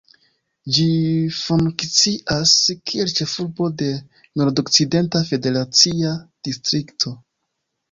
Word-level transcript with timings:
Ĝi 0.77 0.85
funkcias 1.39 2.53
kiel 2.91 3.13
ĉefurbo 3.21 3.69
de 3.83 3.91
Nordokcidenta 4.43 5.23
federacia 5.31 6.17
distrikto. 6.51 7.17